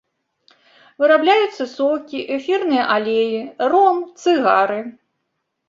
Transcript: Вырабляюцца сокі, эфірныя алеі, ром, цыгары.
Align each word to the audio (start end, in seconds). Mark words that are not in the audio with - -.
Вырабляюцца 1.03 1.67
сокі, 1.75 2.19
эфірныя 2.37 2.83
алеі, 2.95 3.39
ром, 3.77 4.03
цыгары. 4.25 4.83